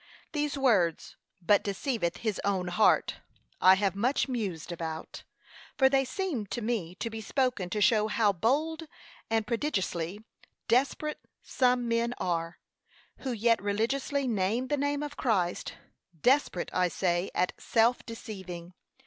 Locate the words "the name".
14.69-15.03